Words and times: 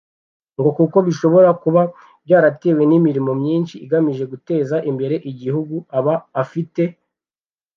ngo 0.59 0.69
kuko 0.77 0.97
bishobora 1.07 1.49
kuba 1.61 1.81
byaratewe 2.25 2.81
n’imirimo 2.89 3.31
myinshi 3.41 3.75
igamije 3.85 4.23
guteza 4.31 4.75
imbere 4.89 5.15
igihugu 5.31 5.75
aba 5.97 6.15
afite 6.43 6.83